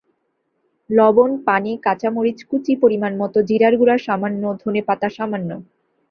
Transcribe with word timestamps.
লবণ, 0.89 1.29
পানি, 1.47 1.71
কাঁচা 1.77 2.09
মরিচ 2.09 2.39
কুচি 2.43 2.73
পরিমাণমতো, 2.75 3.39
জিরার 3.41 3.73
গুঁড়া 3.77 3.97
সামান্য, 4.07 4.43
ধনেপাতা 4.63 5.07
সামান্য। 5.09 5.49